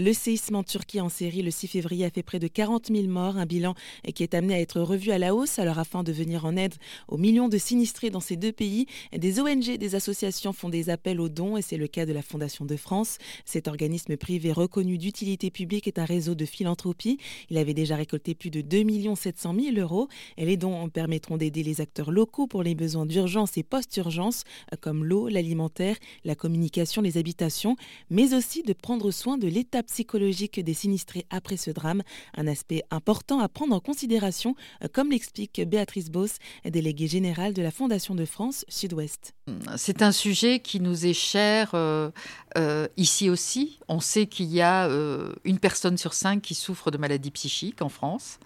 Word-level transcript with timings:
Le 0.00 0.14
séisme 0.14 0.54
en 0.54 0.62
Turquie 0.62 1.02
en 1.02 1.10
série 1.10 1.42
le 1.42 1.50
6 1.50 1.68
février 1.68 2.06
a 2.06 2.10
fait 2.10 2.22
près 2.22 2.38
de 2.38 2.48
40 2.48 2.86
000 2.86 3.06
morts, 3.08 3.36
un 3.36 3.44
bilan 3.44 3.74
qui 4.14 4.22
est 4.22 4.32
amené 4.32 4.54
à 4.54 4.60
être 4.60 4.80
revu 4.80 5.10
à 5.10 5.18
la 5.18 5.34
hausse. 5.34 5.58
Alors 5.58 5.78
afin 5.78 6.02
de 6.02 6.10
venir 6.10 6.46
en 6.46 6.56
aide 6.56 6.72
aux 7.06 7.18
millions 7.18 7.50
de 7.50 7.58
sinistrés 7.58 8.08
dans 8.08 8.20
ces 8.20 8.36
deux 8.36 8.50
pays, 8.50 8.86
des 9.14 9.40
ONG, 9.40 9.76
des 9.76 9.94
associations 9.94 10.54
font 10.54 10.70
des 10.70 10.88
appels 10.88 11.20
aux 11.20 11.28
dons 11.28 11.58
et 11.58 11.60
c'est 11.60 11.76
le 11.76 11.86
cas 11.86 12.06
de 12.06 12.14
la 12.14 12.22
Fondation 12.22 12.64
de 12.64 12.76
France. 12.76 13.18
Cet 13.44 13.68
organisme 13.68 14.16
privé 14.16 14.52
reconnu 14.52 14.96
d'utilité 14.96 15.50
publique 15.50 15.86
est 15.86 15.98
un 15.98 16.06
réseau 16.06 16.34
de 16.34 16.46
philanthropie. 16.46 17.18
Il 17.50 17.58
avait 17.58 17.74
déjà 17.74 17.96
récolté 17.96 18.34
plus 18.34 18.48
de 18.48 18.62
2 18.62 19.14
700 19.14 19.54
000 19.54 19.76
euros 19.76 20.08
et 20.38 20.46
les 20.46 20.56
dons 20.56 20.88
permettront 20.88 21.36
d'aider 21.36 21.62
les 21.62 21.82
acteurs 21.82 22.10
locaux 22.10 22.46
pour 22.46 22.62
les 22.62 22.74
besoins 22.74 23.04
d'urgence 23.04 23.58
et 23.58 23.62
post-urgence 23.62 24.44
comme 24.80 25.04
l'eau, 25.04 25.28
l'alimentaire, 25.28 25.96
la 26.24 26.34
communication, 26.34 27.02
les 27.02 27.18
habitations, 27.18 27.76
mais 28.08 28.32
aussi 28.32 28.62
de 28.62 28.72
prendre 28.72 29.10
soin 29.10 29.36
de 29.36 29.46
l'état 29.46 29.82
psychologique 29.90 30.60
des 30.60 30.74
sinistrés 30.74 31.26
après 31.30 31.56
ce 31.56 31.70
drame, 31.70 32.02
un 32.36 32.46
aspect 32.46 32.82
important 32.90 33.40
à 33.40 33.48
prendre 33.48 33.74
en 33.74 33.80
considération, 33.80 34.54
comme 34.92 35.10
l'explique 35.10 35.60
Béatrice 35.66 36.10
Boss, 36.10 36.36
déléguée 36.64 37.08
générale 37.08 37.54
de 37.54 37.62
la 37.62 37.70
Fondation 37.70 38.14
de 38.14 38.24
France 38.24 38.64
Sud-Ouest. 38.68 39.34
C'est 39.76 40.02
un 40.02 40.12
sujet 40.12 40.60
qui 40.60 40.80
nous 40.80 41.06
est 41.06 41.14
cher 41.14 41.70
euh, 41.74 42.10
euh, 42.56 42.88
ici 42.96 43.30
aussi. 43.30 43.78
On 43.88 44.00
sait 44.00 44.26
qu'il 44.26 44.46
y 44.46 44.60
a 44.60 44.86
euh, 44.88 45.32
une 45.44 45.58
personne 45.58 45.98
sur 45.98 46.14
cinq 46.14 46.42
qui 46.42 46.54
souffre 46.54 46.90
de 46.90 46.98
maladies 46.98 47.30
psychiques 47.30 47.82
en 47.82 47.88
France. 47.88 48.38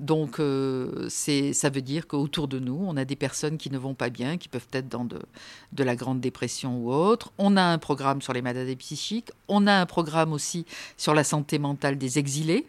Donc, 0.00 0.40
euh, 0.40 1.08
ça 1.08 1.70
veut 1.70 1.82
dire 1.82 2.06
qu'autour 2.06 2.48
de 2.48 2.58
nous, 2.58 2.78
on 2.86 2.96
a 2.96 3.04
des 3.04 3.16
personnes 3.16 3.58
qui 3.58 3.70
ne 3.70 3.78
vont 3.78 3.94
pas 3.94 4.10
bien, 4.10 4.36
qui 4.36 4.48
peuvent 4.48 4.66
être 4.72 4.88
dans 4.88 5.04
de, 5.04 5.20
la 5.76 5.96
grande 5.96 6.20
dépression 6.20 6.78
ou 6.78 6.92
autre. 6.92 7.32
On 7.38 7.56
a 7.56 7.62
un 7.62 7.78
programme 7.78 8.22
sur 8.22 8.32
les 8.32 8.42
maladies 8.42 8.76
psychiques. 8.76 9.30
On 9.48 9.66
a 9.66 9.74
un 9.74 9.86
programme 9.86 10.32
aussi 10.32 10.66
sur 10.96 11.14
la 11.14 11.24
santé 11.24 11.58
mentale 11.58 11.98
des 11.98 12.18
exilés. 12.18 12.66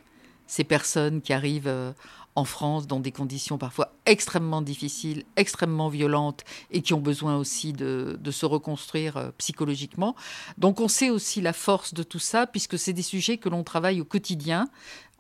Ces 0.48 0.64
personnes 0.64 1.22
qui 1.22 1.34
arrivent 1.34 1.68
euh, 1.68 1.92
en 2.36 2.44
France 2.44 2.86
dans 2.86 3.00
des 3.00 3.12
conditions 3.12 3.58
parfois 3.58 3.94
extrêmement 4.06 4.62
difficiles, 4.62 5.24
extrêmement 5.38 5.90
violentes 5.90 6.44
et 6.70 6.82
qui 6.82 6.94
ont 6.94 7.00
besoin 7.00 7.38
aussi 7.38 7.74
de, 7.74 8.20
se 8.30 8.46
reconstruire 8.46 9.18
euh, 9.18 9.30
psychologiquement. 9.38 10.16
Donc 10.58 10.82
on 10.82 10.88
sait 10.88 11.10
aussi 11.10 11.42
la 11.42 11.54
force 11.54 11.94
de 11.94 12.04
tout 12.04 12.20
ça 12.20 12.46
puisque 12.46 12.78
c'est 12.78 12.94
des 12.94 13.02
sujets 13.02 13.38
que 13.38 13.50
l'on 13.50 13.64
travaille 13.64 14.02
au 14.02 14.06
quotidien 14.06 14.68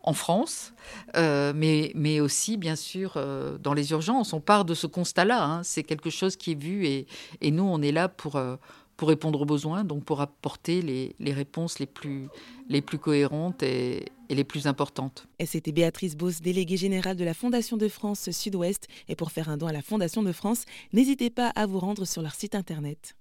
en 0.05 0.13
France, 0.13 0.73
euh, 1.17 1.51
mais, 1.55 1.91
mais 1.95 2.19
aussi, 2.19 2.57
bien 2.57 2.75
sûr, 2.75 3.13
euh, 3.15 3.57
dans 3.57 3.73
les 3.73 3.91
urgences. 3.91 4.33
On 4.33 4.39
part 4.39 4.63
de 4.63 4.75
ce 4.75 4.85
constat-là. 4.85 5.43
Hein. 5.43 5.63
C'est 5.63 5.83
quelque 5.83 6.11
chose 6.11 6.35
qui 6.35 6.51
est 6.51 6.61
vu 6.61 6.85
et, 6.85 7.07
et 7.41 7.49
nous, 7.51 7.63
on 7.63 7.81
est 7.81 7.91
là 7.91 8.07
pour, 8.07 8.35
euh, 8.35 8.55
pour 8.97 9.09
répondre 9.09 9.41
aux 9.41 9.45
besoins, 9.45 9.83
donc 9.83 10.03
pour 10.05 10.21
apporter 10.21 10.83
les, 10.83 11.15
les 11.19 11.33
réponses 11.33 11.79
les 11.79 11.87
plus, 11.87 12.27
les 12.69 12.81
plus 12.81 12.99
cohérentes 12.99 13.63
et, 13.63 14.05
les 14.29 14.43
plus 14.43 14.65
importantes. 14.65 15.27
Et 15.37 15.45
c'était 15.45 15.71
Béatrice 15.71 16.15
Beauce, 16.15 16.41
déléguée 16.41 16.77
générale 16.77 17.15
de 17.15 17.23
la 17.23 17.35
Fondation 17.35 17.77
de 17.77 17.87
France 17.87 18.31
Sud-Ouest. 18.31 18.87
Et 19.07 19.15
pour 19.15 19.31
faire 19.31 19.49
un 19.49 19.57
don 19.57 19.67
à 19.67 19.73
la 19.73 19.83
Fondation 19.83 20.23
de 20.23 20.31
France, 20.31 20.65
n'hésitez 20.93 21.29
pas 21.29 21.49
à 21.49 21.67
vous 21.67 21.79
rendre 21.79 22.05
sur 22.05 22.23
leur 22.23 22.33
site 22.33 22.55
internet. 22.55 23.13